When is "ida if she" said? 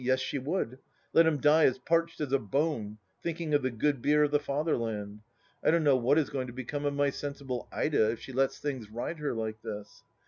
7.71-8.33